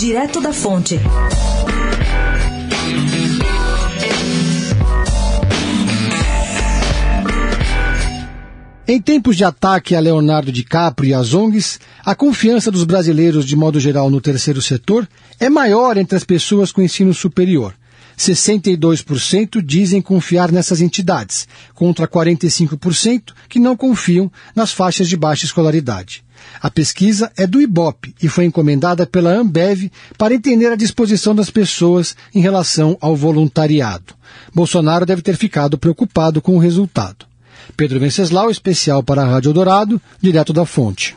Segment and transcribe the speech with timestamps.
[0.00, 0.98] Direto da Fonte.
[8.88, 13.54] Em tempos de ataque a Leonardo DiCaprio e às ONGs, a confiança dos brasileiros, de
[13.54, 15.06] modo geral, no terceiro setor
[15.38, 17.74] é maior entre as pessoas com ensino superior.
[18.20, 26.22] 62% dizem confiar nessas entidades, contra 45% que não confiam nas faixas de baixa escolaridade.
[26.60, 31.48] A pesquisa é do IBOP e foi encomendada pela Ambev para entender a disposição das
[31.48, 34.14] pessoas em relação ao voluntariado.
[34.54, 37.24] Bolsonaro deve ter ficado preocupado com o resultado.
[37.74, 41.16] Pedro Venceslau, especial para a Rádio Dourado, direto da fonte.